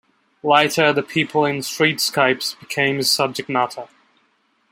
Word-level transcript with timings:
Later 0.41 0.91
the 0.91 1.03
people 1.03 1.45
in 1.45 1.57
streetscapes 1.59 2.59
became 2.59 2.97
his 2.97 3.11
subject 3.11 3.49
matter. 3.49 3.87